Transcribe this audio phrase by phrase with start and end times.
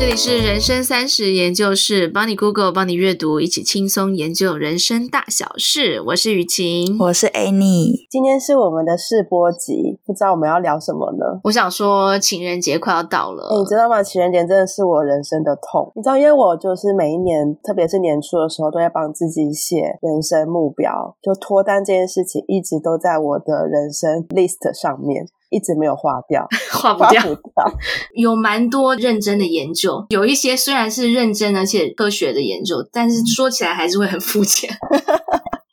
[0.00, 6.00] 这里是人生三十研究室，帮你 Google，帮你阅读，一起轻松研究人生大小事。
[6.06, 8.08] 我是雨晴，我是 Annie。
[8.08, 11.40] 今天是我们的试播集，不知道我们要聊什么呢？
[11.44, 14.02] 我想说，情人节快要到了，欸，你知道吗？
[14.02, 15.92] 情人节真的是我人生的痛。
[15.94, 25.26] 你知道，因为我就是每一年，特别是年初的时候，都在帮自己写人生目标，就脱单这件事情一直都在我的人生 list 上面。
[25.50, 27.22] 一直没有化掉， 化不掉。
[27.22, 27.72] 不掉
[28.14, 34.70] 有蛮多认真的研究，有一些虽然是认真而且科学的研究，但是说起来还是会很肤浅。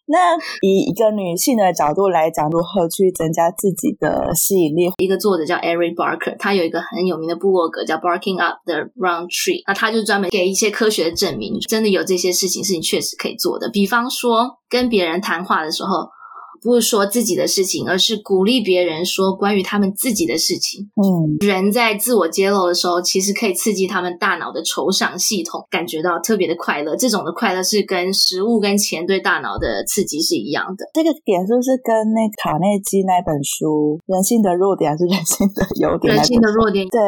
[0.09, 4.89] 那以一个女性的角度来讲，如何去增加自己的吸引力？
[4.97, 13.69] 一个作者叫 Eric Barker，他有一个很有名的部落格叫 Barking Up the Wrong Tree，那他就专门给一些科学的证明，真的有这些事情是你确实可以做的。
[13.69, 16.09] 比方说，跟别人谈话的时候。
[16.61, 20.89] 不是说自己的事情，而是鼓励别人说关于他们自己的事情。
[20.95, 26.95] 嗯，人在自我揭露的时候，其实可以刺激他们大脑的酬赏系统，感觉到特别的快乐。
[26.95, 30.85] 这种的快乐是跟食物跟钱对大脑的刺激是一样的。
[30.93, 36.13] 这个点是不是跟那卡内基那本书《人性的弱点》还是《人性的优点》？
[36.17, 36.87] 人性的弱点。
[36.87, 36.99] 对，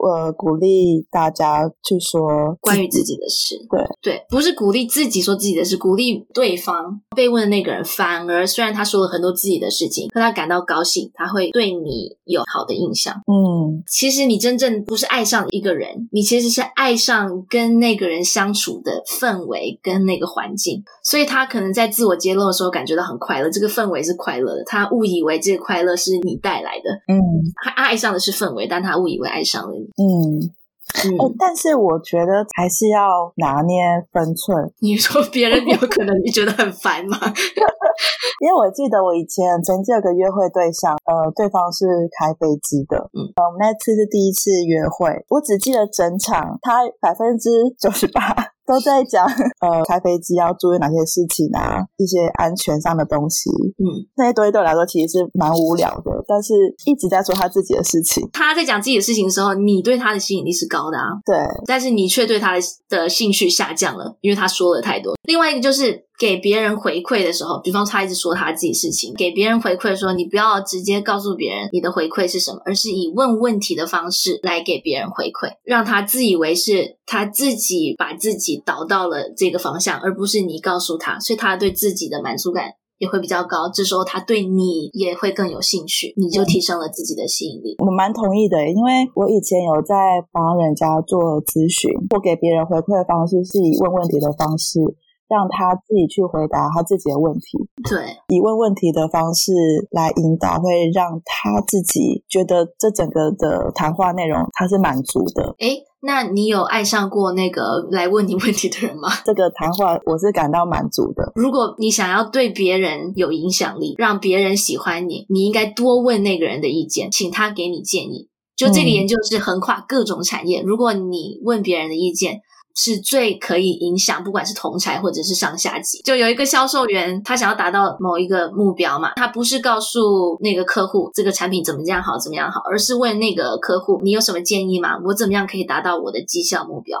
[0.00, 3.54] 我鼓励大家去说关于自己的事。
[3.70, 7.84] 对对，不是鼓励自己说自己的事，鼓励对方被问的那个人。
[7.84, 8.93] 反而虽然他说。
[8.94, 13.12] 做了很多自己的事情，让他感到高兴，他会对你有好的印象。
[13.26, 20.80] 嗯，其实你真正不是爱上一个人，你其实是爱上跟那个人相处的氛围跟那个环境。
[21.02, 26.90] 所以他可能在自我揭露的时候感觉到很快乐，这个氛围是快乐的，他误以为这个快乐是你带来的。
[27.12, 27.18] 嗯，
[27.64, 29.86] 他爱上的是氛围，但他误以为爱上了你。
[30.00, 30.54] 嗯。
[31.04, 33.82] 嗯、欸，但是我觉得还是要拿捏
[34.12, 34.72] 分寸。
[34.80, 37.18] 你说别人有可能你觉得很烦吗？
[38.40, 41.86] 因为我记得我以前曾经有个约会对象，呃，对方是
[42.18, 48.54] 开飞机的，嗯，呃，我们那次是第一次约会，我只记得整场他百分之九十八。
[48.66, 49.26] 都在讲，
[49.60, 53.50] 呃，开飞机要注意哪些事情啊，一些安全上的东西。
[53.76, 56.52] 嗯，那些东西对我来说其实是蛮无聊的，但是
[56.86, 58.28] 一直在说他自己的事情。
[58.32, 61.08] 他在讲自己的事情的时候，你对他的吸引力是高的啊。
[61.24, 61.36] 对，
[61.66, 65.14] 但是你却对他的的兴趣下降了，因为他说了太多。
[65.24, 66.04] 另外一个就是。
[66.16, 82.66] 给别人回馈的时候，比方说他一直说他自己事情，给别人回馈的时候，你不要直接告诉别人你的回馈是什么，而是以问问题的方式来给别人回馈，让他自以为是他自己把自己导到了这个方向，而不是你告诉他，所以他对自己的满足感
[82.98, 83.68] 也会比较高。
[83.72, 87.76] 这时候他对你也会更有兴趣，你就提升了自己的吸引力。
[87.78, 89.94] 我蛮同意的，因为我以前有在
[90.32, 94.80] 帮人家做咨询，或给别人回馈的方式是以问问题的方式。
[95.26, 97.56] 让他自己去回答他自己的问题，
[97.88, 99.52] 对，以问问题的方式
[99.90, 105.54] 来引导，会让他自己觉得这整个的谈话内容他是满足的。
[105.60, 109.08] 诶，那你有爱上过那个来问你问题的人吗？
[109.24, 111.32] 这个谈话我是感到满足的。
[111.34, 118.28] 如果你想要对别人有影响力，让别人喜欢你，你应该多问那个人的意见，请他给你建议。
[118.54, 122.40] 就这个研究是横跨各种产业，嗯，如果你问别人的意见。
[122.76, 126.02] 是最可以影响，不管是同才或者是上下级。
[126.02, 134.98] 就有一个销售员，他想要达到某一个目标嘛，他不是告诉那个客户这个产品怎么样好，怎么样好，而是问那个客户，你有什么建议吗？
[135.04, 136.98] 我怎么样可以达到我的绩效目标？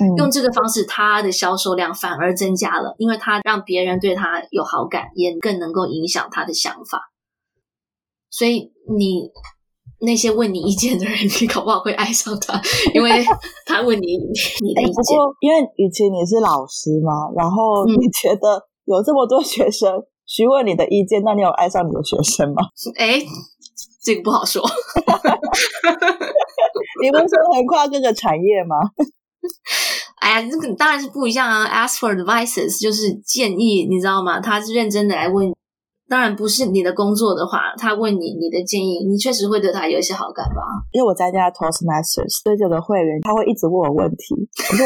[0.00, 7.10] 嗯，用这个方式，他的销售量反而增加了，因为他让别人对他有好感，也更能够影响他的想法。
[8.28, 9.30] 所以你。
[10.00, 12.60] 那些问你意见的人，你搞不好会爱上他，
[12.94, 13.24] 因为
[13.66, 14.16] 他问你
[14.62, 14.94] 你的意见。
[14.94, 22.62] 不过，因为与其你是老师嘛，然后你觉得有这么多学生询问你的意见，那你有爱上你的学生吗？
[22.96, 23.22] 哎，
[24.02, 24.62] 这个不好说。
[27.02, 28.76] 你不是说横跨各个产业吗？
[30.20, 31.86] 哎呀，这个当然是不一样啊。
[31.86, 34.40] Ask for advices 就是建议，你知道吗？
[34.40, 35.54] 他是认真的来问。
[36.08, 40.60] 当然不是你的工作的话，他问你你的建议，你确实会对他有一些好感吧？
[40.92, 44.84] 因为我参加 Toastmasters，所以这个会员他会一直问我问题，可是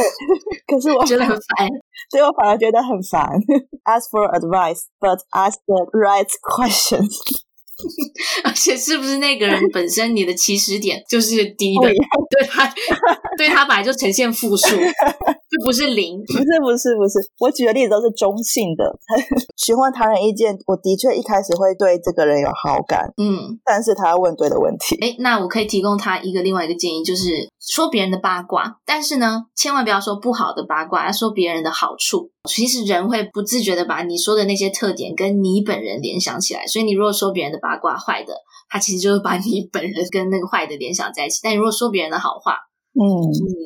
[0.67, 1.69] 可是我觉得很烦，
[2.11, 3.29] 所以我反而觉得很烦。
[3.88, 7.17] Ask for advice, but ask the right questions.
[8.43, 11.88] 而且是不是那个人本身你的起始点就是低的？
[11.88, 12.75] 对他，
[13.37, 14.76] 对他本来就呈现负数，
[15.50, 16.23] 就不是零。
[16.27, 18.99] 不是不是不是，我举的例子都是中性的。
[19.56, 24.97] 询问他人意见，我的确一开始会对这个人有好感，嗯，但是他要问对的问题。
[25.00, 32.31] 哎，那我可以提供他一个另外一个建议，就是说别人的八卦，但是呢，千万不要说不好的八卦，要说别人的好处。
[32.49, 38.33] 其实人会不自觉的把你说的那些特点跟你本人联想起来，所以你如果说别人的八卦坏的，
[38.71, 41.41] 他其实就是把你本人跟那个坏的联想在一起。
[41.43, 42.56] 但你如果说别人的好话，
[42.94, 43.05] 嗯，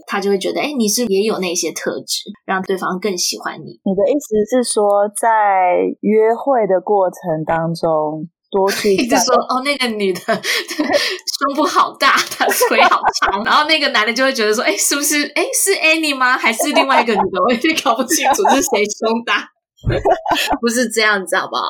[0.07, 3.81] 他就会觉得，哎，你是也有那些特质，让对方更喜欢你。
[3.85, 15.25] 你的意思是说，在约会的过程当中，多去 一直说，哦，那个女的 胸部好大，她腿好长，然后那个男的就会觉得说，哎，是不是？
[15.35, 16.37] 哎，是 Annie 吗？
[16.37, 17.43] 还是另外一个女的？
[17.43, 19.49] 我有点搞不清楚是谁胸大，
[20.61, 21.63] 不是这样子，好不好？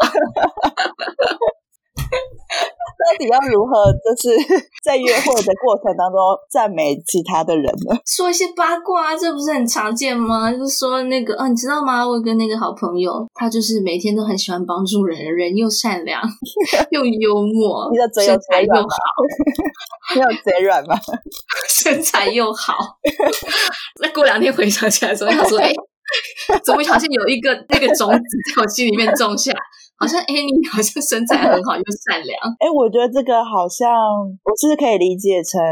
[3.03, 4.37] 到底要如何，就是
[4.85, 6.19] 在约会的过程当中
[6.51, 7.97] 赞美其他的人呢？
[8.07, 10.53] 说一些八卦，这不是很常见吗？
[10.53, 12.07] 就是说那个，啊，你知道吗？
[12.07, 16.23] 我跟那个好朋友，他就是每天都很喜欢帮助人，人又善良
[16.91, 18.89] 又幽默，你的嘴身材又好，
[20.15, 20.97] 你有嘴软吗？
[21.69, 22.75] 身材又好。
[24.01, 25.73] 那过两天回想起来的时候，他说：“哎，
[26.65, 28.19] 怎么好像有一个那个种子
[28.55, 29.53] 在我心里面种下？”
[30.03, 32.35] 好像哎，你好像身材很好又善良。
[32.59, 33.87] 哎，我觉得这个好像
[34.43, 35.63] 我是不是可以理解成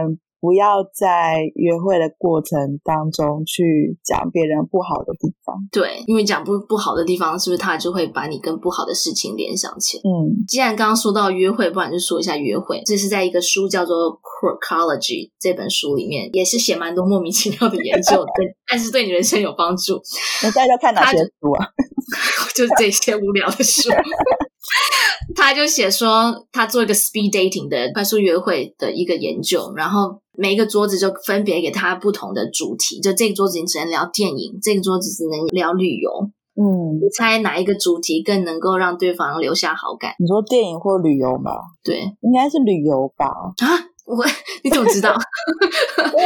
[0.41, 5.57] 不要在约会的过程当中去讲别人不好的地方。
[5.71, 10.03] 对，因为讲不不好的地方，是不是他就会把你跟不好的事情联想起来？
[10.05, 12.83] 嗯，既然刚刚说到约会，不然就说一下约会。
[12.87, 20.01] 这是在一个书叫做《Quirkology》这本书里面，也是写蛮多莫名其妙的研究， 对，但是对你人生有帮助。
[20.43, 21.67] 那大家看哪些书啊？
[22.57, 23.89] 就是这些无聊的书，
[25.35, 36.11] 他就写说他做一个 speed dating 的快速约会的一个研究，然后每一个桌子就分别给他不同的主题，就这个桌子你只能聊电影，这个桌子只能聊旅游。
[36.57, 40.15] 嗯，你猜哪一个主题更能够让对方留下好感？
[40.19, 41.53] 你说电影或旅游吧？
[41.83, 43.27] 对，应该是旅游吧？
[43.27, 43.67] 啊，
[44.05, 44.25] 我
[44.63, 45.15] 你怎么知道？
[45.97, 46.25] 因为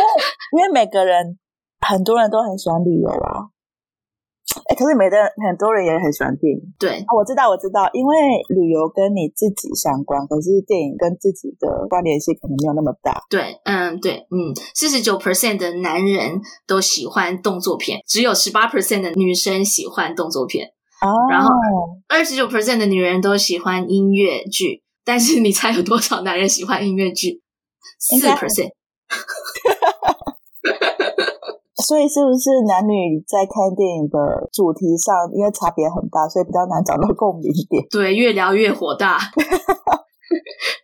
[0.53, 1.39] 因为每个人
[1.87, 3.54] 很多人都很喜欢旅游啊。
[4.69, 6.61] 哎，可是每个人很多人也很喜欢电影。
[6.79, 8.17] 对，哦，我知道，我知道，因为
[8.49, 13.23] 旅游跟你自己相关，可是电影跟自己的关联性可能没有那么大。
[13.29, 20.69] 对，嗯，对，嗯，四十九 percent 的男人都喜欢动作片，只有十八 percent 的女生喜欢动作片。
[21.01, 21.51] 哦，然后
[22.09, 27.43] 二十九 percent 的女人都喜欢音乐剧，但是你猜有多少男人喜欢音乐剧？
[27.99, 28.71] 四 percent。
[31.85, 37.85] 所以是不是男女在看电影的主题上，因为差别很大，所以比较难找到共鸣点？
[37.93, 39.19] 对，越聊越火大。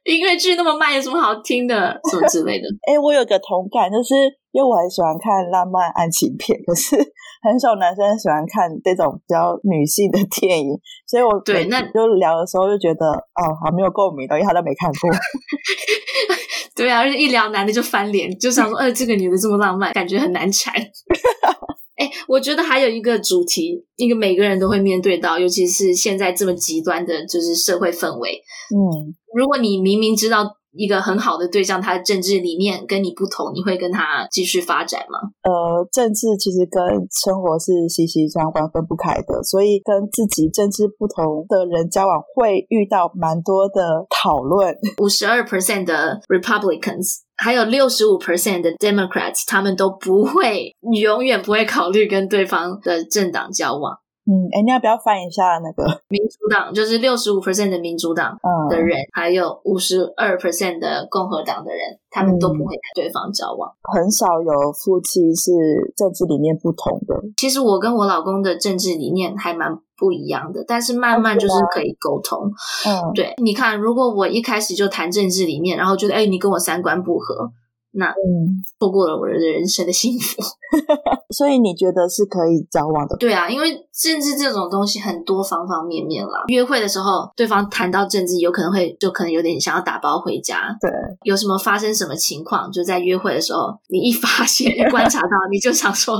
[0.04, 1.98] 音乐剧那么慢，有什么好听的？
[2.10, 2.68] 什么之类的？
[2.86, 4.14] 哎、欸，我有个同感，就是
[4.52, 6.96] 因为我很喜欢看浪漫爱情片， 可是
[7.42, 15.10] 很少男生喜欢看这种比较女性的电影，所以我对那就聊的时候就觉得哦，好没有共鸣的，因为他都没看过。
[16.74, 20.74] 对啊，而且一聊男的就翻脸，就想说，呃，这个女的这么浪漫，感觉很难缠。
[22.00, 28.42] 哎，我觉得还有一个主题，一个每个人都会面对到，尤其是现在这么极端的，就是社会氛围。
[28.74, 30.56] 嗯，如果你明明知道。
[30.72, 35.18] 一个很好的对象，他的政治理念跟你不同，你会跟他继续发展吗？
[35.42, 36.80] 呃，政治其实跟
[37.10, 44.74] 生活是息息相关、分不开的，所以跟自己政治不同的人交往，会遇到蛮多的讨论。
[45.02, 53.98] 五十二 percent 的 Republicans，还有六十五 percent 的 Democrats，他们都不会，永远不会考虑跟对方的政党交往。
[54.30, 56.72] 嗯，哎，你要不要翻一下那个民主党？
[56.72, 58.38] 就是六十五 percent 的民主党
[58.68, 63.68] 的人，嗯、还有五十二 percent 的共和党的人，他们都不会跟对方交往。
[63.92, 65.50] 很少有夫妻是
[65.96, 67.16] 政治理念不同的。
[67.36, 72.52] 其实我跟我老公的政治理念还蛮不一样的，但是慢慢就是可以沟通。
[72.86, 77.50] 嗯，对，你看，如果我一开始就谈政治理念，然后觉得哎，你跟我三观不合。
[77.92, 80.40] 那嗯，错过了我的人生的幸福，
[81.30, 83.16] 所以你觉得是可以交往的？
[83.18, 86.44] 对啊，因为政治这种东西很多方方面面啦。
[86.48, 90.76] 约会的时候，对方谈到政治，有可能会就可能有点想要打包回家。
[90.80, 90.90] 对，
[91.24, 96.14] 有什么发生什么情况，就在约会的时候，你一发现一观察到，你就想说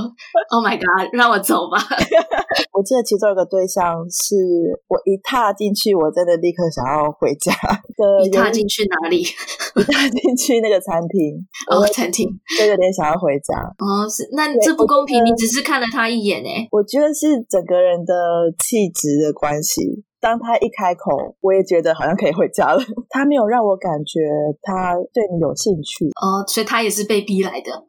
[0.51, 1.77] ：“Oh my god，让我走吧。
[2.73, 4.35] ”我记得其中有个对象是
[4.87, 7.53] 我一踏进去，我真的立刻想要回家。
[8.23, 9.21] 一踏进去哪里？
[9.21, 11.45] 一踏进去那个餐厅。
[11.69, 12.27] 哦，餐厅
[12.57, 13.55] 就有点想要回家。
[13.77, 16.67] 哦，是，那你这不公平，你只是看了他一眼诶。
[16.71, 18.13] 我觉得是整个人的
[18.57, 20.03] 气质的关系。
[20.19, 22.79] 当他一开口，我也觉得好像可以回家了。
[23.09, 24.19] 他没有让我感觉
[24.61, 26.05] 他对你有兴趣。
[26.21, 27.85] 哦，所以他也是被逼来的。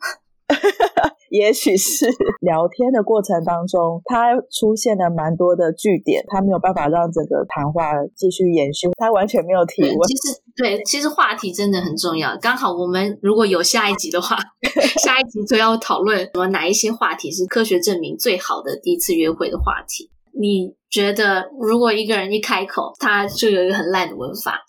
[1.32, 2.04] 也许是
[2.40, 10.00] 聊天的过程当中，他出现了蛮多的据点，他没有办法让整个谈话继续延续，他完全没有提问。
[10.08, 12.36] 其实，对，其实话题真的很重要。
[12.38, 14.36] 刚好我们如果有下一集的话，
[15.02, 20.10] 下一集就要讨论什么哪一些话题是科学证明最好的第一次约会的话题。
[20.34, 24.60] 你觉得，如果一个人一开口，他就有一个很烂的文法，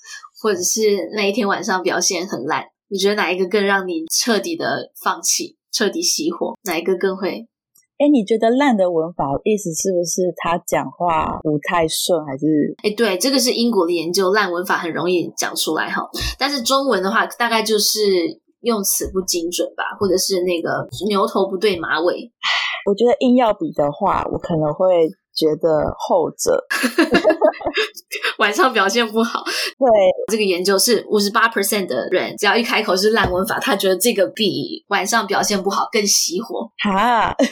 [0.42, 5.58] 或者是那一天晚上表现很烂，你觉得哪一个更让你彻底的放弃？
[5.72, 7.48] 彻底熄火，哪一个更会？
[8.03, 12.75] 哎，你觉得烂的文法意思是不是他讲话不太顺，还是？
[12.83, 16.05] 哎，对，这个是英国的研究，烂文法很容易讲出来哈。
[16.38, 18.01] 但是中文的话，大概就是
[18.60, 22.29] 用词不精准吧，或者是那个牛头不对马尾。
[22.86, 25.10] 我觉得硬要比的话，我可能会。
[25.36, 26.66] 觉得后者
[28.40, 29.44] 晚上表现不好。
[29.44, 29.88] 对，
[30.32, 36.70] 这个研究是五十八 percent 的人，只要一开口是烂文法，他觉得这个比晚上表现不好更熄火。
[36.84, 37.36] 哈。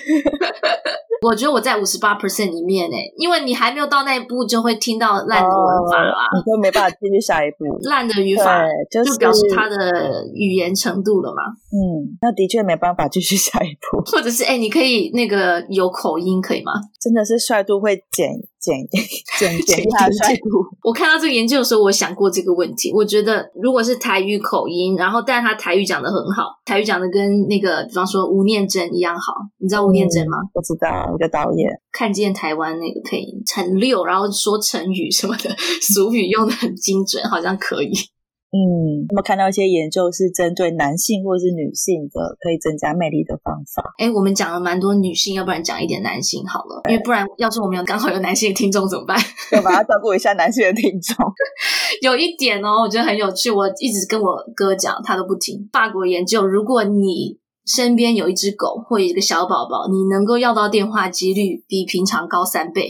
[1.24, 7.78] 我觉得我在五十八 percent 里面呢，因为你还没有到那一步，就会听到烂的文法啦，你就没办法继续下一步。
[7.84, 11.44] 烂的语法就表示他的语言程度了嘛。
[11.70, 14.02] 嗯，那的确没办法继续下一步。
[14.12, 16.72] 或者是哎，你可以那个有口音可以吗？
[17.00, 18.30] 真的是帅度会减。
[18.62, 18.78] 减
[19.40, 20.42] 减减他的帅度。
[20.84, 22.94] 我看到这个研究的时候，我想过这个问题。
[22.94, 29.34] 我觉得，如果是台语口音，然后但是他台语讲的很好，台语讲的跟那个，比方说吴念真一样好。
[29.58, 30.38] 你知道吴念真吗？
[30.54, 31.72] 不知道，一个导演。
[31.92, 35.50] 看见台湾那个配音很溜，然后说成语什么的，
[35.82, 37.92] 俗语用的很精准，好像可以。
[38.54, 43.94] 嗯，那么看到一些研究是针对男性或是女性的可以增加魅力的方法。
[43.98, 49.18] 哎，我们讲了蛮多女性，要不然讲一点男性好了，因为不然要是我们有刚好有男性的听众怎么办？
[49.54, 51.16] 要把它照顾一下男性的听众。
[52.04, 55.70] 有一点哦，我觉得很有趣，我一直跟我哥讲，他都不听。
[55.72, 62.90] 法国研究，如果你身边有一只狗或一个小宝宝，你能够要到电话几率比平常高三倍。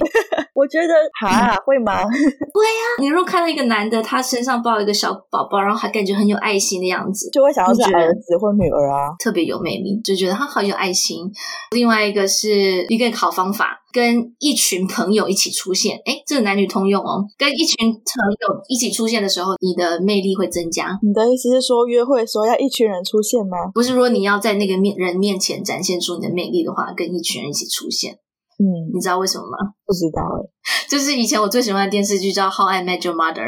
[0.54, 2.04] 我觉得哈会吗？
[2.04, 3.00] 会呀、啊。
[3.00, 11.32] 你如果看到一个男的，他身上抱一个小宝宝，然后还感觉很有爱心的样子，就会想要是儿子或女儿啊，特别有魅力，就觉得他好有爱心。
[11.72, 13.78] 另外一个是一个好方法。
[13.94, 17.26] 跟一群朋友一起出现，哎，这个男女通用哦。
[17.38, 20.98] 跟一群朋友一起出现的时候，你的魅力会增加。
[21.04, 23.58] 你的意思是说，约会时候要一群人出现吗？
[23.74, 28.16] 不是说你要在那个面人面前展现出你的魅力的话，跟一群人一起出现。
[28.62, 29.58] 嗯，你知道为什么吗？
[29.86, 30.46] 不知道诶。
[30.88, 33.48] 就是以前我最喜欢的电视剧叫《How I Met Your Mother》，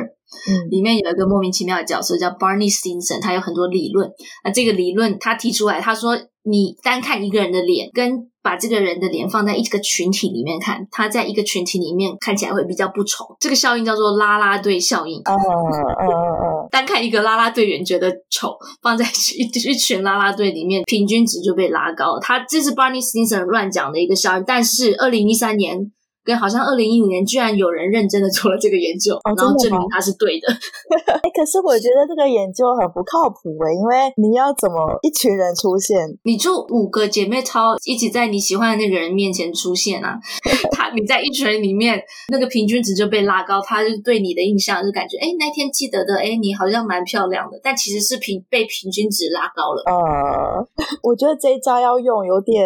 [0.50, 4.12] 嗯，里面有一个莫名其妙的角色叫 Barney Stinson，他有很多理论。
[4.44, 8.30] 那这个理论他提出来，他说你单看一个人的脸跟。
[8.44, 13.24] 把这个人的脸放在一个群体里面看，他在一个群体里面看起来会比较不丑。
[13.40, 15.18] 这个效应叫做拉拉队效应。
[15.20, 19.06] 哦哦单看一个啦啦队员觉得丑，放在
[19.38, 22.20] 一一群啦啦队里面，平均值就被拉高。
[22.20, 25.92] 他这是 Barney Stinson 乱讲的一个效应，但是二零一三年。
[26.24, 30.48] 跟好像二零一五年，居然有人认真的做了这个研究，哦、然后证明它是对的。
[31.14, 36.00] 哎、欸，可是我觉得这个研究很不靠谱诶，因为你要怎么一群人出现？
[36.24, 40.18] 你就五个姐妹超一起在你喜欢的那个人面前出现啊，
[40.72, 49.84] 他你在一群人里面，那个平均值就被拉高，他就对你的印象就感觉，哎，那天记得的，哎，你好像蛮漂亮的，但其实是平被平均值拉高了。
[49.86, 50.68] 呃，
[51.04, 52.66] 我觉得这一招要用有点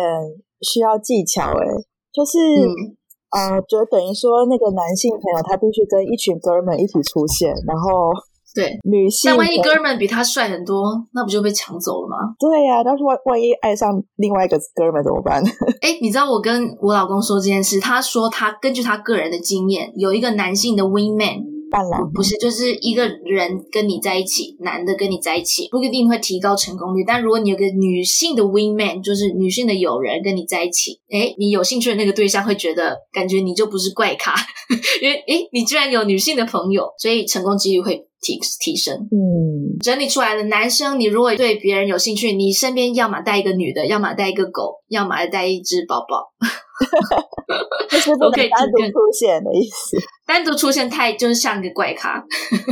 [0.62, 1.66] 需要技巧哎，
[2.14, 2.38] 就是。
[2.38, 2.96] 嗯
[3.32, 8.12] 呃，就等于说，那个男性朋友他必须跟一群哥们一起出现，然后
[8.56, 10.82] 对女性，那万一哥们比他帅很多，
[11.14, 12.16] 那不就被抢走了吗？
[12.40, 15.44] 对呀、啊，但是万万一爱上另外一个哥们怎么办？
[15.84, 21.57] 哎，你知道我跟我老公说这件事，他说他根据他个人的经验，有一个男性的 wingman。
[21.70, 27.04] 不，不是，就是一个人跟你在一起，男的跟你在一起，不一定会提高成功率。
[27.06, 34.34] 但如果你有个女性的 wingman，就是女性的友人跟你在一起，诶，你有兴趣的那个对象会觉得，感觉你就不是怪咖，
[35.02, 38.96] 因为诶，你居然有女性的朋友，所以成功几率会提提升。
[39.12, 46.32] 嗯，整理出来的男生，你如果对别人有兴趣，你身边要么带一个女的，要么带一个狗，要么带一只宝宝。
[47.90, 49.98] 就是不可以单独出现的意思。
[50.26, 52.24] 单独出现太就是像一个怪咖。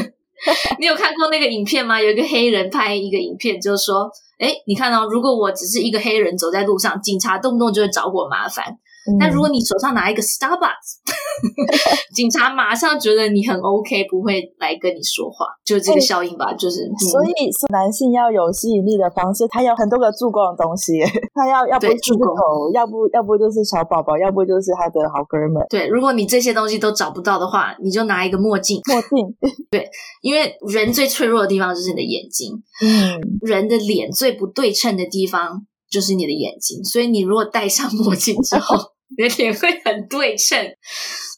[0.80, 2.00] 你有看过那个影片吗？
[2.00, 8.78] 有一个黑人拍一个影片，就是说，哎，你看到，如果我只是一个黑人走在路上，警察动不动就会找我麻烦。
[9.20, 11.02] 但如果你手上拿一个 Starbucks，
[12.16, 16.54] 警察马上觉得你很 OK，不会来跟你说话，就是这个效应吧？
[16.54, 17.32] 就是、嗯、所以
[17.72, 21.00] 男性要有吸引力的方式，他有很多个助攻的东西，
[21.36, 25.64] 他要要不就是狗，要不要不就是小宝宝，要不就是他的好哥们。
[25.70, 28.82] 对，如果你这些东西都找不到的话，你就拿一个墨镜。
[28.86, 29.36] 墨镜，
[29.70, 29.88] 对，
[30.22, 32.52] 因为人最脆弱的地方就是你的眼睛。
[32.82, 38.95] 嗯，人的脸最不对称的地方就是你的眼睛，所以你如果戴上墨镜之后。
[39.18, 40.58] 你的脸会很对称，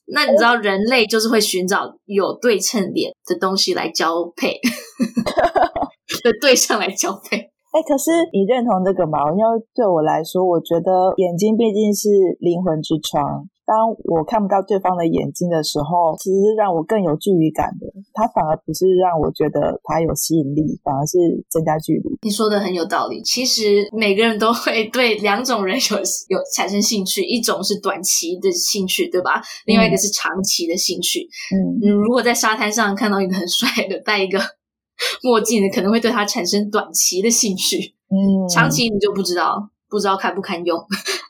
[0.08, 4.54] 那你知道人类就是会寻找有对称脸的东西来交配，
[6.24, 7.38] 的对象来交配。
[7.38, 9.20] 哎、欸，可是你认同这个吗？
[9.32, 13.48] 因为对我来说，我觉得眼睛毕竟是灵魂之窗。
[13.68, 17.86] 当我看不到对方的眼睛的时候，其实是让我更有距离感的。
[18.14, 21.20] 他反而不是让我觉得他有吸引力，反而是
[21.50, 22.18] 增加距离。
[22.22, 23.22] 你说的很有道理。
[23.22, 29.42] 其实每个人都会对两种人有有产生兴趣，一种是短期的兴趣，对吧？
[29.66, 31.28] 另外一个是长期的兴趣。
[31.54, 34.40] 嗯，嗯，如果在沙滩上看到一个很帅的戴一个
[35.22, 37.94] 墨镜的，可能会对他产生短期的兴趣。
[38.10, 39.70] 嗯，长期你就不知道。
[39.90, 40.78] 不知道堪不堪用。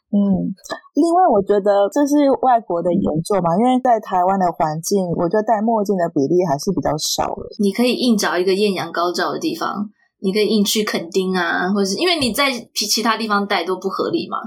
[0.07, 0.55] 嗯，
[0.95, 7.43] 另外我觉得这是外国的研究嘛，因为在台湾的环境，我觉得戴墨镜的比例还是比较少的。
[7.59, 14.37] 你可以硬找一个艳阳高照的地方，你可以硬去垦丁啊，或者是因为你在其其他地方戴都不合理嘛。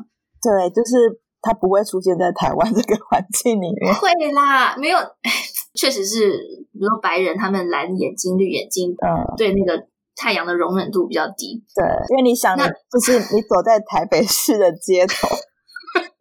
[0.40, 3.92] 对，就是它不会出现在台湾这个环境里面。
[3.94, 4.96] 会啦，没有，
[5.76, 6.30] 确实是，
[6.72, 9.86] 比如说白人他们蓝眼睛、绿眼睛，嗯，对那个。
[10.16, 15.28] 太阳的容忍度比较低，对，因为你想，那就是你走在台北市的街头，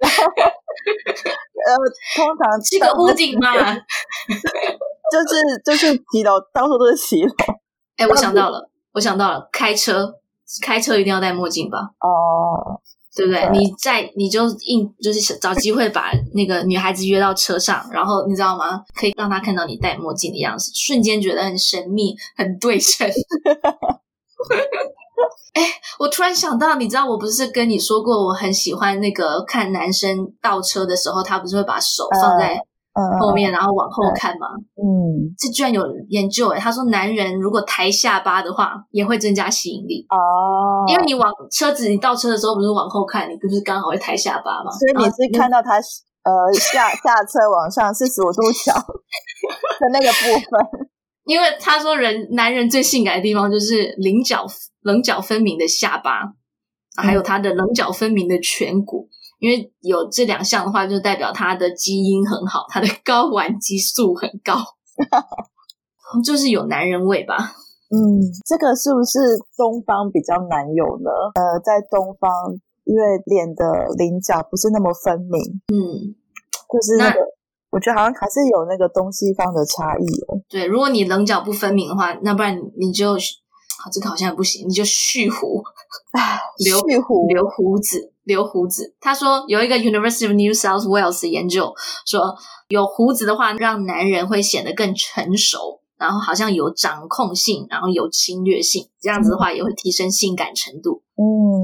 [0.01, 0.23] 然后
[1.65, 1.75] 呃，
[2.15, 3.53] 通常是个屋顶嘛，
[5.11, 7.29] 就是就是骑楼，到处都是骑楼。
[7.97, 10.15] 哎、欸，我想到了，我想到了，开车
[10.63, 11.77] 开车一定要戴墨镜吧？
[11.99, 12.81] 哦。
[13.15, 13.41] 对不对？
[13.41, 18.85] 对，你在你就硬就是找机会把那个女孩子约到车上，然后你知道吗？
[18.95, 23.09] 可以让她看到你戴墨镜的样子，瞬间觉得很神秘、很对称。
[25.53, 25.61] 哎，
[25.99, 32.55] 我突然想到，你知道我不是跟你说过，我很喜欢那个看男生倒车的时候，他不是会把手放在。
[32.91, 33.21] Uh.
[33.21, 34.47] 后面，然后往后看吗。
[34.75, 40.83] 嗯，这居然有研究哎，他说男人如果抬下巴的话，也会增加吸引力哦。
[40.87, 44.71] 因为你往车子，你倒车的时候不是往后看，你不是刚好会抬下巴吗？
[44.71, 50.89] 所以你是看到他呃下 下车往上四十五度角的那个部分。
[51.25, 54.45] 因为他说人男人最性感的地方就是菱角
[54.81, 56.33] 棱角分明的下巴，
[56.95, 59.09] 还有他的棱角分明的颧骨。
[59.39, 64.53] 因为有这两项的话，就代表他的基因很好，他的睾丸激素很高，
[66.25, 67.37] 就是有男人味吧？
[67.89, 69.17] 嗯，这个是不是
[69.55, 71.09] 东方比较难有呢？
[71.35, 72.29] 呃，在东方，
[72.83, 73.63] 因为脸的
[73.97, 75.39] 棱角不是那么分明，
[75.71, 76.13] 嗯，
[76.67, 77.25] 就是那个，那
[77.71, 80.35] 我觉得好像还是有那个东西方的差异哦。
[80.49, 83.15] 对，如果你棱角不分明的话，那不然你就。
[83.81, 85.63] 好，这个好像也不行，你就蓄胡，
[86.65, 88.93] 留胡，留胡子，留胡子。
[88.99, 91.73] 他说有一个 University of New South Wales 的研究
[92.05, 92.35] 说，
[92.67, 98.89] 有胡子的话，让男人会显得更成熟，然后好像有掌控性，然后有侵略性。
[98.99, 101.01] 这样子的话，也会提升性感程度。
[101.15, 101.63] 嗯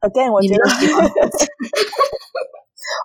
[0.00, 0.64] ，Again，我觉得，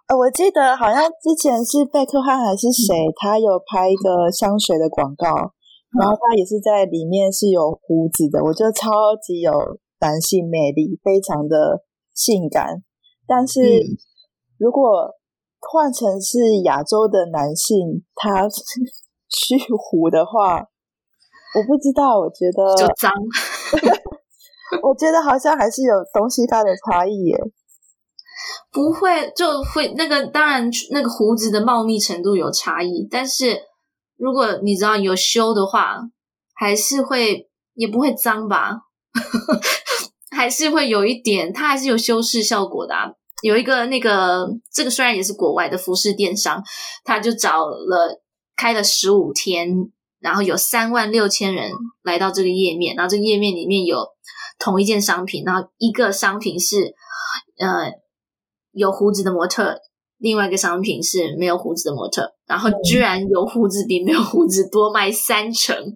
[0.10, 5.54] 呃，我记得好像之前是贝克汉还是谁，他有拍一个香水的广告。
[5.98, 9.52] 然后他也是在里面是有胡子的，我觉得超级有
[10.00, 12.84] 男性魅力，非常的性感。
[13.26, 13.60] 但是
[14.60, 15.16] 如果
[15.60, 18.48] 换成是亚洲的男性，他
[19.30, 20.60] 蓄胡的话，
[21.56, 23.12] 我不知道，我觉得就脏。
[24.84, 27.38] 我觉得好像还是有东西方的差异耶。
[28.72, 33.69] 不会，就会那个当然那个胡子的茂密程度有差异，但是。
[34.20, 35.98] 如果你知道有修的话，
[36.54, 38.82] 还是会也不会脏吧，
[40.36, 43.12] 还是会有一点，它还是有修饰效果的啊。
[43.42, 46.62] 有一个那个，这个虽然也是国外的服饰电商，
[47.06, 48.22] 他就找了
[48.58, 49.74] 开了十五天，
[50.20, 51.72] 然后有三万六千人
[52.04, 54.06] 来到这个页面，然后这个页面里面有
[54.60, 56.94] 同一件商品，然后一个商品是
[57.58, 57.94] 呃
[58.74, 59.80] 有胡子的模特。
[60.18, 65.96] 另外一个商品是没有胡子的模特，然后居然有胡子比没有胡子多卖三成。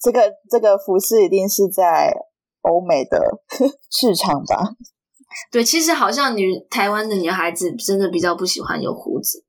[0.00, 2.14] 这个这个服饰一定是在
[2.62, 3.42] 欧美的
[3.90, 4.76] 市场吧？
[5.50, 9.44] 对，其实好像女台湾的女孩子真的比较不喜欢有胡子。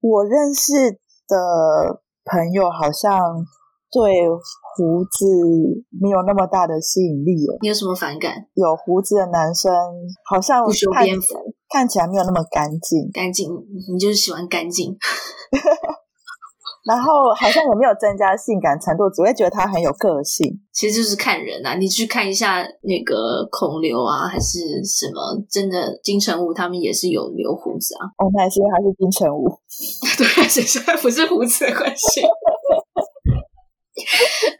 [0.00, 0.92] 我认识
[1.26, 3.20] 的朋友好像。
[3.90, 4.28] 对
[4.76, 5.24] 胡子
[6.00, 7.34] 没有那么大的吸引力。
[7.62, 8.34] 你有什么反感？
[8.54, 9.72] 有胡子的男生
[10.24, 13.10] 好像不修边幅，看起来没有那么干净。
[13.12, 13.48] 干净，
[13.92, 14.96] 你就是喜欢干净。
[16.86, 20.58] 然后好像也没有增加性感程度，只会觉得他很有个性。
[20.72, 25.20] 其实就是看人啊，你去看一下那个孔刘啊，还是什么
[25.50, 28.08] 真的金城武，他们也是有留胡子啊。
[28.16, 29.48] 哦，那是因为他是金城武。
[30.16, 32.22] 对，谁说不是胡子的关系？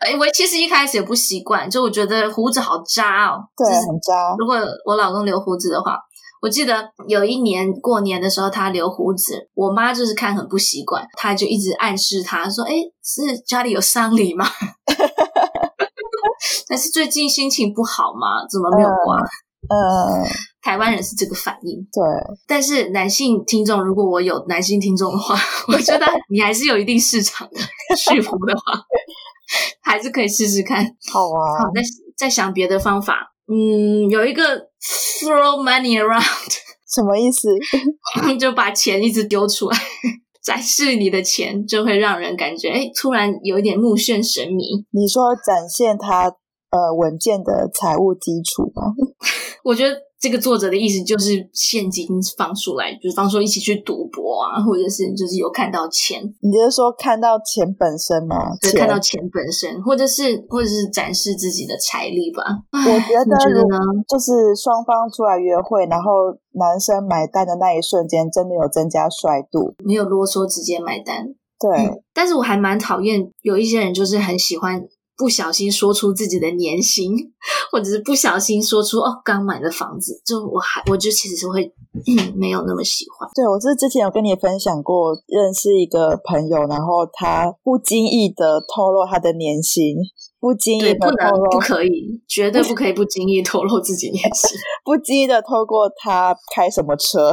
[0.00, 4.34] 哎，我其实一开始也不习惯，就我觉得胡子好扎哦，对，很扎。
[4.38, 5.98] 如果我老公留胡子的话，
[6.40, 14.46] 我记得有一年过年的时候他留胡子，我妈就是看很不习惯，她就一直暗示他说：“哎，是家里有丧礼吗？”
[16.68, 19.16] 但是最近心情不好嘛，怎么没有刮？
[19.68, 20.24] 呃，
[20.62, 21.80] 台湾人是这个反应。
[21.92, 22.00] 对，
[22.46, 25.34] 但是男性听众，如果我有男性听众的话，
[25.68, 27.58] 我觉得你还是有一定市场的。
[27.96, 28.82] 续服的话，
[29.82, 30.84] 还是可以试试看。
[31.12, 31.82] 好啊，好，再
[32.16, 33.34] 再想别的方法。
[33.50, 34.42] 嗯，有一个
[35.22, 36.52] throw money around，
[36.94, 37.48] 什么意思？
[38.38, 39.78] 就把钱一直丢出来。
[40.42, 44.64] 展示你的钱，就会让人感觉，哎，突然有一点目眩神迷。
[44.92, 46.24] 你说展现他
[46.70, 48.92] 呃稳健的财务基础吗？
[49.64, 50.07] 我觉得。
[50.20, 56.22] 这个作者的意思就是现金放出来，比方说一起去赌博啊，或者是就是有看到钱。
[56.40, 58.50] 你就是说看到钱本身吗？
[58.60, 62.42] 对，看到钱本身，或者是或者是展示自己的财力吧。
[62.72, 63.78] 我觉得，你觉得呢？
[64.08, 66.10] 就是双方出来约会，然后
[66.54, 71.28] 男生买单的那一瞬间，真的有增加帅度，没有啰嗦，直接买单。
[71.60, 74.88] 对，嗯，但是我还蛮讨厌有一些人，就是很喜欢。
[75.18, 77.12] 不小心说出自己的年薪，
[77.72, 81.74] 或者是不小心说出哦，刚买的房子，就我还我就其实是会、
[82.36, 83.28] 没有那么喜欢。
[83.34, 89.96] 对，我是之前有跟你分享过，认识一个朋友，然后他不经意的透露他的年薪，
[90.40, 97.32] 不经意的透露，不能不可以，绝对不可以不经意透露自己年薪， 不经意的透过他开什么车。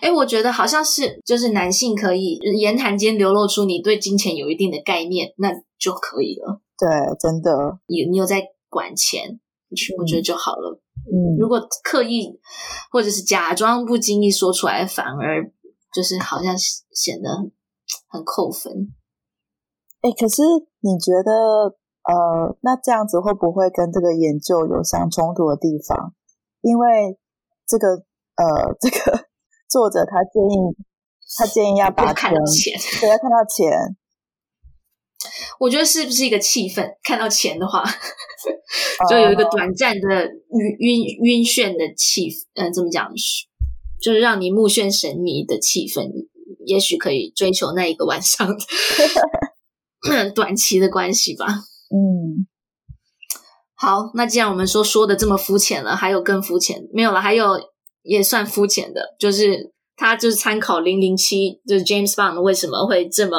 [0.00, 6.60] 哎，我觉得好像是就是男性可以言谈间流露出你对金钱有一定的概念，那就可以了。
[6.78, 6.88] 对，
[7.20, 9.40] 真的，你你有在管钱，
[9.98, 10.80] 我觉得就好了。
[11.10, 12.38] 嗯，如果刻意
[12.90, 15.52] 或者是假装不经意说出来，反而
[15.92, 17.52] 就是好像显得很
[18.08, 18.72] 很扣分。
[20.00, 20.42] 哎，可是
[20.80, 21.76] 你觉得，
[22.08, 26.14] 呃，那这样子会不会跟这个研究有相冲突的地方？
[26.62, 27.18] 因为
[27.66, 27.88] 这个，
[28.36, 29.26] 呃，这个
[29.68, 30.56] 作者他建议，
[31.36, 32.32] 他建议要把钱，
[32.98, 33.70] 对，要看到钱。
[35.60, 36.96] 我觉得是不是一个气氛？
[37.02, 37.84] 看到钱的话，
[39.10, 43.12] 就有一个短暂的晕晕晕眩的气，嗯、呃，怎么讲？
[44.00, 46.08] 就是让你目眩神迷的气氛，
[46.64, 51.46] 也许可以追求那一个晚上的 短期的关系吧。
[51.90, 52.46] 嗯，
[53.74, 57.20] 好，那既然我们说说的这么肤浅了，还有更肤浅没有了？
[57.20, 57.58] 还有
[58.02, 63.38] 也算肤浅的，就是他就是参考零零七，就是 James Bond 为什么会这么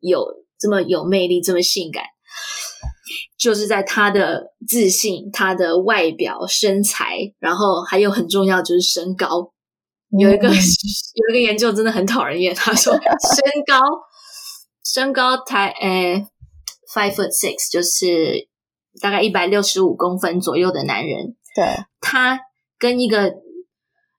[0.00, 0.42] 有。
[0.56, 2.04] 这么有魅力，这么性感，
[3.36, 9.52] 就是在他的自信、他的外表、身材，然后还有很重要就是身高。
[10.18, 13.02] 有一个、嗯、 有一个研究真的很讨人厌，他说身
[13.66, 13.78] 高
[14.82, 16.26] 身高才诶
[16.94, 18.48] five foot six，就是
[19.00, 22.40] 大概一百六十五公分左右的男人，对，他
[22.78, 23.34] 跟一个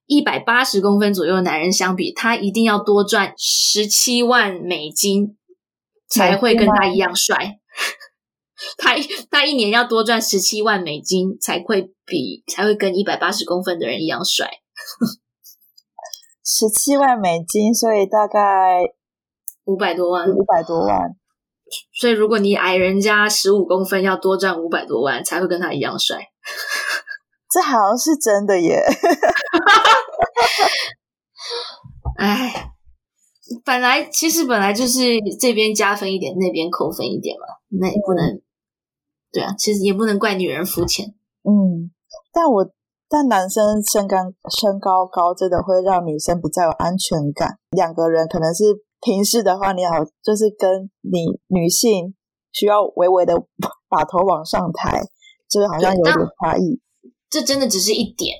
[0.05, 5.38] 一百八十公分左右的男人相比，他一定要多赚十七万美金。
[6.07, 7.35] 才会跟他一样帅，
[8.77, 8.93] 他
[9.31, 14.47] 他一年要多赚十七万美金才会比才会跟一百八十公分的人一样帅，
[16.45, 18.83] 十七万美金，所以大概
[19.65, 21.17] 五百多万，五百多万。
[21.93, 26.17] 所以如果你矮人家十五公分，要多赚五百多万才会跟他一样帅，
[27.51, 28.81] 这好像是真的耶。
[32.17, 32.71] 哎。
[33.63, 35.01] 本来其实本来就是
[35.39, 37.45] 这边加分一点，那边扣分一点嘛，
[37.79, 38.41] 那也不能，嗯、
[39.31, 41.13] 对啊，其实也不能怪女人肤浅。
[41.43, 41.91] 嗯，
[42.33, 42.67] 但我
[43.07, 44.17] 但男生身高
[44.49, 47.59] 身高高，真的会让女生比较有安全感。
[47.69, 48.63] 两个人可能是
[49.01, 52.15] 平视的话，你好，就是跟你女性
[52.51, 53.36] 需要微微的
[53.89, 55.01] 把头往上抬，
[55.49, 56.79] 就是好像有点差异。
[57.29, 58.38] 这真的只是一点。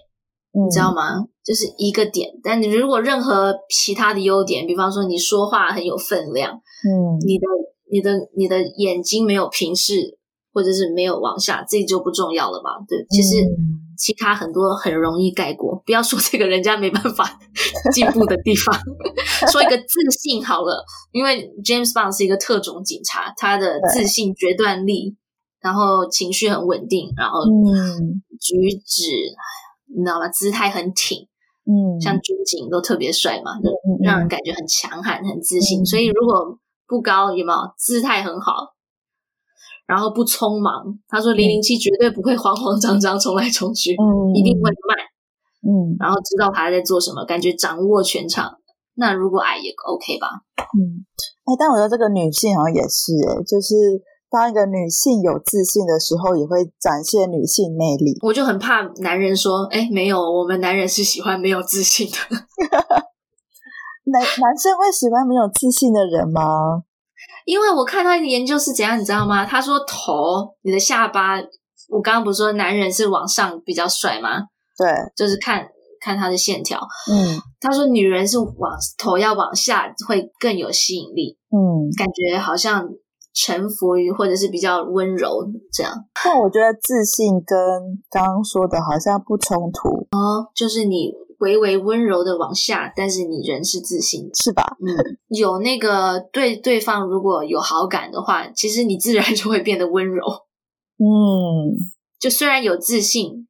[0.58, 1.26] 你知道吗？
[1.44, 7.46] 就是一个点，但你如果任何其他的优点，比方说你说话很有分量，嗯，你的、
[7.92, 10.18] 你的、你的眼睛没有平视，
[10.56, 12.72] 或者是没有往下，这就不重要了嘛。
[12.88, 13.36] 对，其实
[13.98, 15.84] 其他很多很容易盖过。
[15.86, 17.38] 不要说这个人家没办法
[17.94, 18.74] 进步的地方，
[19.52, 25.18] 说一个自信好了，因为 James Bond 是一个特种警察，他的自信、决断力，
[25.60, 29.12] 然后情绪很稳定，然后嗯，举止。
[29.88, 30.28] 你知道吗？
[30.28, 31.26] 姿态很挺，
[31.64, 33.70] 嗯，像军警都特别帅嘛，就
[34.04, 35.84] 让人感觉很强悍、很自信。
[35.84, 38.74] 嗯、所以如果不高，有没有姿态很好，
[39.88, 40.98] 然后不匆忙？
[41.08, 44.98] 他说零零七绝对不会慌慌张张冲来冲去，嗯，一定会慢，
[45.68, 48.58] 嗯，然后知道他在做什么，感觉掌握全场。
[48.96, 50.28] 那如果矮也 OK 吧？
[50.58, 51.06] 嗯，
[51.46, 53.76] 哎，但我觉得这个女性好像也是，哎，就是。
[54.28, 58.18] 当一个女性有自信的时候，也会展现女性魅力。
[58.22, 62.18] 我就很怕男人说：“哎，没有，我们男人是喜欢没有自信的。
[64.12, 66.84] ”男男生会喜欢没有自信的人吗？
[67.46, 69.46] 因为我看他的研究是怎样，你知道吗？
[69.46, 71.38] 他说头，你的下巴，
[71.90, 74.42] 我刚刚不是说男人是往上比较帅吗？
[74.78, 75.66] 对，就是看
[76.02, 76.80] 看他的线条。
[77.10, 82.90] 嗯，他说女人是往头要往下会更有吸引力，嗯，感觉好像
[83.34, 85.94] 臣服于或者是比较温柔这样。
[86.24, 87.58] 但我觉得自信跟
[88.10, 91.14] 刚刚说的好像不冲突哦，就是你。
[91.40, 94.64] 微微温柔的往下，但是你人是自信的，是吧？
[94.80, 100.26] 嗯，有那个对对方如果有好感的话，其实你自然就会变得温柔。
[100.98, 101.76] 嗯，
[102.20, 103.48] 就虽然有自信，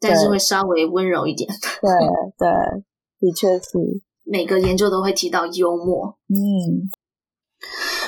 [0.00, 1.48] 但是会稍微温柔一点。
[1.80, 1.90] 对
[2.38, 2.48] 对，
[3.20, 4.02] 的确是。
[4.24, 6.18] 每个研究都会提到幽默。
[6.28, 6.90] 嗯，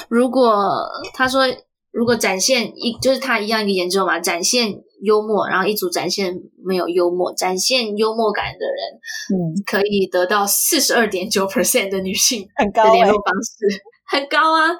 [0.08, 0.68] 如果
[1.14, 1.42] 他说。
[1.92, 4.72] 如果展现一就是他一样一个研究嘛，展现
[5.02, 6.32] 幽默，然后一组展现
[6.64, 8.94] 没有幽默，展现幽默感的人，
[9.34, 14.70] 嗯，可以得到四十二点九 percent 的女性很高的联络方式，很高啊，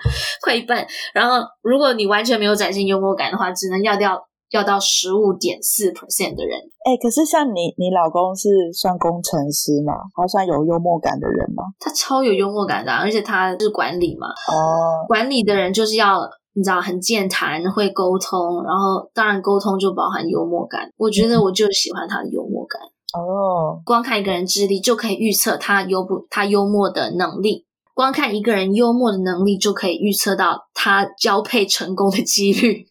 [0.40, 0.86] 快一半。
[1.12, 4.16] 然后如果你完全没有展现幽默感的话，只能要掉
[4.50, 6.58] 要到十五点四 percent 的人。
[6.86, 9.94] 哎、欸，可是像你，你老公是算工程师嘛？
[10.14, 11.64] 他算有幽默感的人吗？
[11.80, 16.20] 他超有幽默感的，啊，而且他是管理嘛，哦，管理的人就是要。
[16.52, 20.90] 你知道很健谈，会沟通，然后当然沟通就包含幽默感。
[20.96, 22.80] 我觉得我就喜欢他的幽默感
[23.14, 23.80] 哦。
[23.84, 32.86] 光看一个人智力就可以预测他幽不他幽默的能力，光看一个人幽默的能力就可以预测到他交配成功的几率。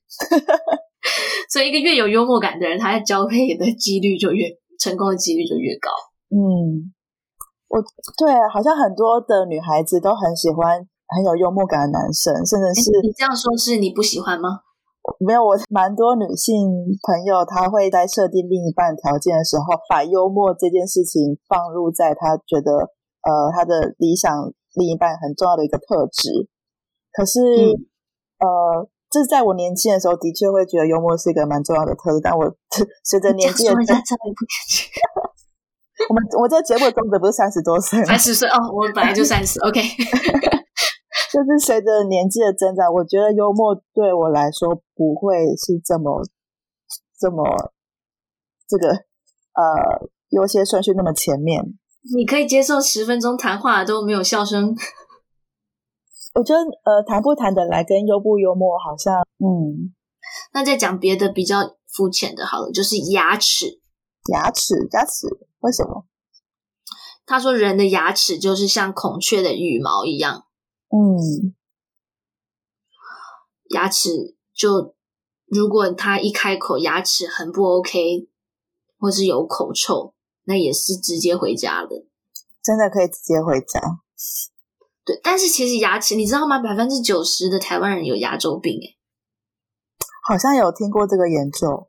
[1.52, 4.46] 所以一个越有幽默感的人，他交配的几率就越
[4.80, 5.90] 成功的几率就越高。
[6.30, 6.94] 嗯，
[7.68, 7.82] 我
[8.18, 10.88] 对，好像很多的女孩子都很喜欢。
[11.16, 14.62] 很有幽默感的男生，甚至是你这样说，是你不喜欢吗？
[15.20, 16.70] 没有，我蛮多女性
[17.02, 22.94] 朋友，她会在设定另一半条件的时候，把幽默这件事情放入在她觉得
[23.26, 24.30] 呃她的理想
[24.76, 26.48] 另一半很重要的一个特质。
[27.12, 27.74] 可是、嗯、
[28.46, 32.20] 呃，这是在我年轻的时候，的确会觉得幽默是一个蛮重要的特质。
[32.22, 32.46] 但我
[33.04, 34.18] 随着年纪的增长，
[36.08, 38.06] 我们我这节目中的不是三十多岁吗？
[38.06, 39.82] 三十岁哦，我本来就三十，OK。
[41.32, 46.24] 就是随着年纪的增长，我觉得幽默对我来说不会是这么
[47.20, 47.44] 这么
[48.68, 51.78] 这个呃优先顺序那么前面。
[52.16, 54.76] 你可以接受十分钟谈话都没有笑声？
[56.36, 59.94] 我觉得呃谈不谈得来跟幽不幽默好像嗯。
[60.54, 63.80] 那再讲别的比较肤浅的，好了，就是牙齿。
[64.32, 65.28] 牙齿，牙齿，
[65.60, 66.06] 为什么？
[67.26, 70.46] 他说人的牙齿就是像孔雀的羽毛一样。
[70.92, 71.54] 嗯，
[73.70, 74.96] 牙齿就
[75.46, 78.28] 如果他一开口牙齿很不 OK，
[78.98, 80.14] 或是有口臭，
[80.46, 82.06] 那也是直接回家的。
[82.64, 83.80] 真的可以直接回家？
[85.06, 86.60] 对，但是其实牙齿你知道吗？
[86.60, 88.98] 百分之九十的台湾人有牙周病，诶，
[90.28, 91.88] 好像有听过这个研究。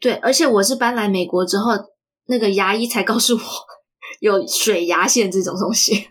[0.00, 1.72] 对，而且我是搬来美国之后，
[2.26, 3.42] 那个牙医才告诉我
[4.20, 6.08] 有水牙线这种东西。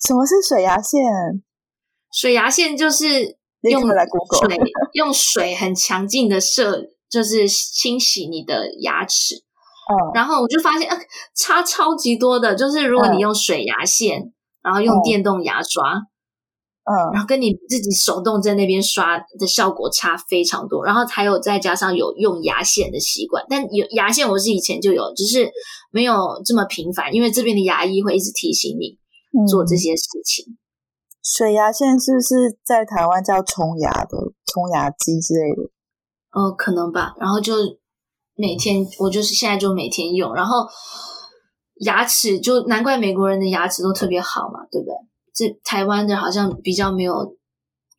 [0.00, 1.00] 什么是水牙线？
[2.12, 4.56] 水牙线就是用水
[4.94, 9.36] 用水很强劲的射，就是清洗你的牙齿。
[9.36, 10.96] 嗯，然后我就发现，呃，
[11.34, 12.54] 差超级多的。
[12.54, 14.32] 就是如果你用水牙线，
[14.62, 15.82] 然后用电动牙刷，
[16.84, 20.84] 嗯，然后跟你自己手动在那边刷的效果差非常多。
[20.84, 25.52] 然后还有再加上有用牙线的习惯，但有牙线我是以前就有，只是
[25.90, 28.98] 没有这么频繁，因为这边的牙医会一直提醒你。
[29.44, 30.58] 做这些事情，嗯，
[31.22, 35.70] 水牙线是不是在台湾叫冲牙的冲牙机之类的？
[36.30, 37.14] 嗯，可能吧。
[37.18, 37.54] 然后就
[38.36, 40.32] 每天，我就是现在就每天用。
[40.34, 40.66] 然后
[41.80, 44.94] 牙齿就难怪美国人的牙齿都特别好嘛，对不对？
[45.34, 47.36] 这台湾的好像比较没有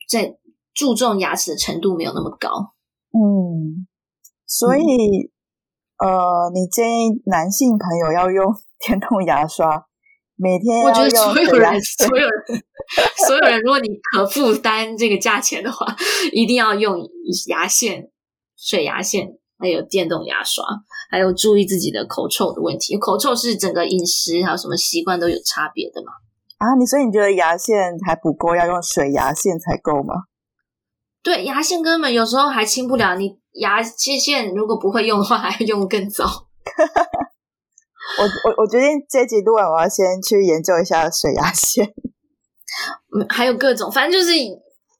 [0.10, 0.38] 在
[0.74, 2.74] 注重牙齿的程度没有那么高。
[3.12, 3.88] 嗯，
[4.46, 5.32] 所以，
[5.98, 9.87] 嗯，呃，你建议男性朋友要用 电动牙刷？
[10.38, 12.32] 每天我觉得所有人， 所有人，
[13.28, 15.96] 所有人，如果你可负担这个价钱的话，
[16.32, 16.98] 一定要用
[17.48, 18.12] 牙线、
[18.56, 20.64] 水牙线，还有电动牙刷，
[21.10, 22.98] 还有注意自己的口臭的问题。
[23.00, 26.12] 口臭是整个饮食还有什么习惯都有差别的嘛？
[26.60, 30.14] 啊，你所以你觉得牙线还不够，要用水牙线才够吗？
[31.24, 33.16] 对，牙线根本有时候还清不了。
[33.16, 36.26] 你牙线如果不会用的话，还要用更糟。
[38.20, 41.86] 我我我决定这集录完，我要先去研究一下水牙线。
[43.14, 44.32] 嗯，还有各种，反正就是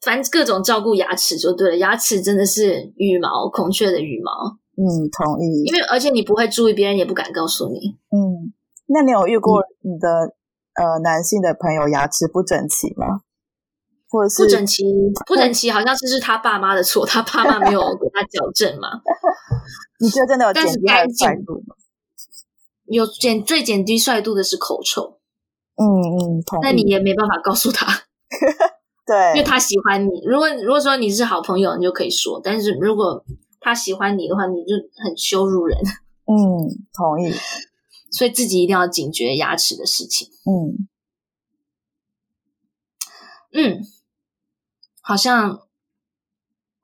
[0.02, 1.78] 反正各种照顾牙齿就对了。
[1.78, 4.32] 牙齿真的是羽毛，孔雀的羽毛。
[4.76, 5.64] 嗯，同意。
[5.66, 7.98] 因为而且你不会注意，别人也不敢告诉你。
[8.12, 8.54] 嗯，
[8.88, 10.34] 那你有遇过你的、
[10.74, 13.22] 嗯、呃男性的朋友牙齿不整齐吗？
[14.10, 14.84] 或者是不整齐？
[15.28, 18.88] 不整齐好像是是他爸妈的错，他爸妈没有给他矫正嘛？
[20.00, 21.76] 你觉得真的有减低他的帅度吗？
[22.88, 25.20] 有减最减低帅度的是口臭。
[25.76, 27.86] 嗯嗯，那你也没办法告诉他
[29.06, 30.22] 对，因为他喜欢你。
[30.26, 33.24] 如果如果说你是好朋友，你就可以说；但是如果
[33.60, 35.78] 他喜欢你的话，你就很羞辱人。
[36.26, 36.36] 嗯，
[36.94, 37.34] 同意。
[38.12, 40.28] 所以自己一定要警觉牙齿的事情。
[40.46, 40.88] 嗯
[43.54, 43.82] 嗯，
[45.02, 45.62] 好像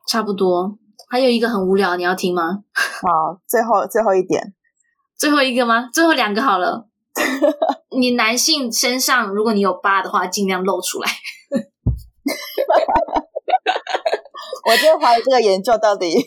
[0.07, 0.77] 差不多。
[1.09, 2.63] 还有一个很无聊，你要听吗？
[2.73, 4.53] 好，最后最后一点，
[5.23, 5.89] 最后一个吗？
[5.93, 6.85] 最后两个好了。
[7.97, 11.09] 你男性身上，如果你有疤的话，尽量露出来。
[14.69, 16.11] 我就怀疑这个研究到底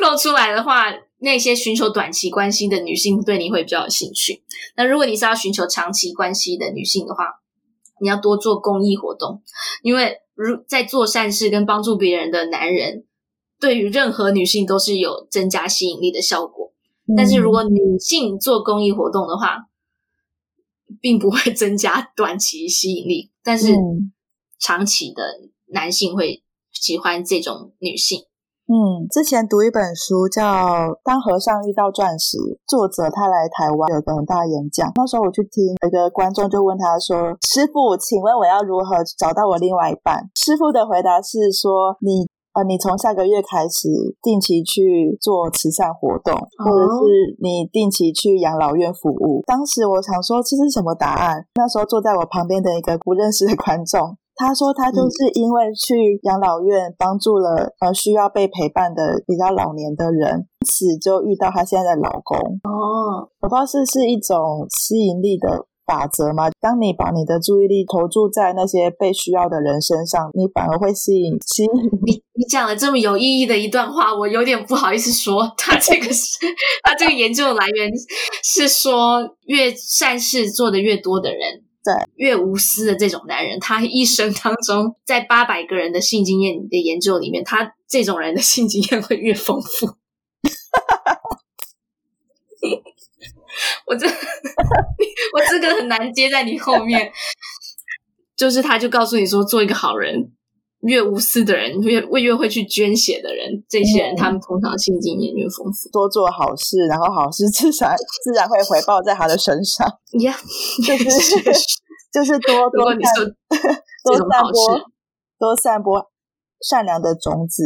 [0.00, 4.42] 露出来的话，那些寻求短期关系的女性对你会比较有兴趣。
[4.74, 7.26] 那如果你是要寻求长期关系的女性的话，
[8.00, 9.40] 你要多做公益活动，
[9.82, 13.04] 因为如在做善事跟帮助别人的男人，
[13.58, 16.72] 对于任何女性都是有增加吸引力的效果。
[17.16, 19.68] 但是如果女性做公益活动的话，
[21.00, 23.76] 并不会增加 短期吸引力，但是
[24.58, 25.22] 长期的
[25.72, 26.42] 男性会
[26.72, 28.22] 喜欢这种女性。
[28.66, 30.42] 嗯，之前读一本书叫
[31.04, 49.44] 《当和尚遇到钻石》，作者他来台湾有个很大演讲，那时候我去听，有个观众就问他说：“师傅，请问我要如何找到我另外一半？”师傅的回答是说：“你。”啊，你从下个月开始定期去做慈善活动，或者是你定期去养老院服务。
[49.46, 51.44] 当时我想说，这是什么答案？
[51.56, 62.38] 那时候坐在我旁边的一个不认识的观众，他说他就是因为去养老院帮助了呃需要被陪伴的比较老年的人，因此就遇到他现在的老公。
[62.64, 65.66] 哦，我不知道是是一种吸引力的。
[65.86, 66.50] 法则嘛？
[66.60, 71.70] 当你把你的注意力投注在那些被需要的人身上，你反而会吸引吸引
[72.04, 72.22] 你。
[72.34, 75.54] 你讲了这么有意义的一段话，我有点不好意思说。
[75.56, 76.38] 他这个是
[76.82, 77.90] 他这个研究的来源
[78.42, 89.86] 是说，越善事做的越多的人，对，越无私的这种男人，他一生当中在八百个人的性经验的研究里面，他这种人的性经验会越丰富。
[93.86, 94.06] 我这
[95.34, 97.10] 我这个很难接在你后面，
[98.36, 100.32] 就是他就告诉你说，做一个好人，
[100.82, 109.86] 越无私的人，越越会去捐血的人，这些人他们通常性经验越丰富，多做好事，然后好事自然自然会回报在他的身上。
[110.20, 110.32] 呀、
[110.80, 111.60] yeah, 就是
[112.12, 114.80] 就是多多，多散播
[115.38, 116.10] 多散播
[116.60, 117.62] 善良的种子，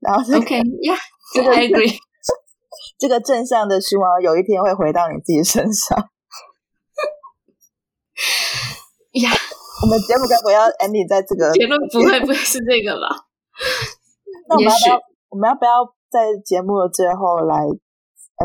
[0.00, 0.94] 然后、这个、OK 呀、
[1.34, 1.96] yeah,，I agree。
[2.98, 5.98] 这个正向的希望有一天会回到你自己身上。
[9.22, 9.30] 呀，
[9.82, 13.26] 我们节目该不要 ending 在这个结论不会不会是这个吧？
[14.48, 15.70] 那我们要不要我们要不要
[16.10, 17.66] 在节目的最后来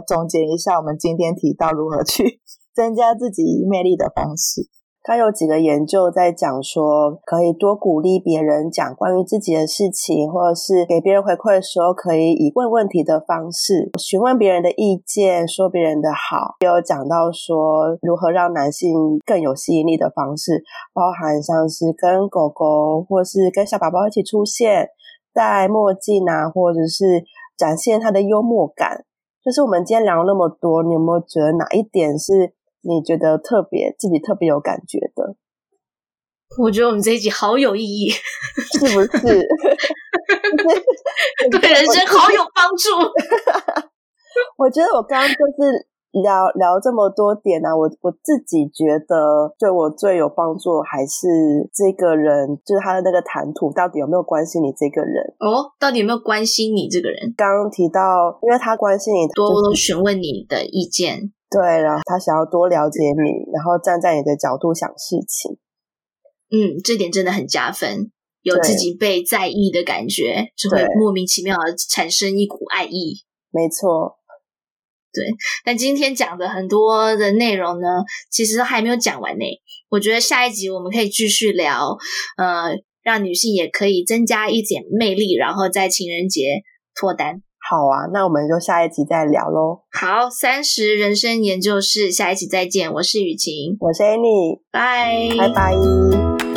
[0.06, 2.40] 总结一下我们今天提到如何去
[2.74, 4.68] 增加自己魅力的方式？
[5.08, 16.58] 他有几个研究在讲说，可以多鼓励别人讲关于自己的事情，或者是给别人回馈的时候，可以以问问题的方式询问别人的意见，说别人的好。
[16.60, 20.62] 也有讲到说，如何让男性更有吸引力的方式，
[20.94, 24.90] 包含像是跟狗狗，或是跟小宝宝一起出现，
[25.34, 27.24] 戴墨镜啊，或者是
[27.58, 29.06] 展现他的幽默感。
[29.42, 32.57] 就是我们今天聊那么多，你有没有觉得哪一点是？
[32.88, 35.36] 你觉得特别自己特别有感觉的？
[36.64, 39.08] 我觉得我们这一集好有意义，是不是？
[41.52, 42.88] 对人生好有帮助。
[44.58, 45.88] 我觉得我刚刚就是
[46.24, 55.36] 聊聊这么多点啊，我我自己觉得对我最有帮助还是这个人，就是他的那个谈吐到底有没有关心你这个人？
[55.40, 57.34] 哦，到底有没有关心你这个人？
[57.36, 61.34] 刚刚提到，因为他关心你，多多询问你的意见。
[61.50, 65.58] 对，然后他想要多了解你，然后站在你的角度想事情。
[66.50, 73.24] 嗯，这点真的很加分，有自己被在意的感觉，就会莫名其妙的产生一股爱意。
[73.50, 74.18] 没错，
[75.14, 75.26] 对。
[75.64, 77.88] 但今天讲的很多的内容呢，
[78.30, 79.46] 其实还没有讲完呢。
[79.90, 81.98] 我觉得下一集我们可以继续聊，
[82.38, 87.42] 呃，让女性也可以增加一点魅力，然后在情人节脱单。
[87.70, 89.82] 好啊，那我们就下一集再聊喽。
[89.92, 92.94] 好，三十人生研究室，下一集再见。
[92.94, 96.57] 我是雨晴，我是 Annie，拜拜拜。